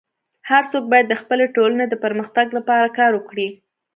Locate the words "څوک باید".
0.71-1.05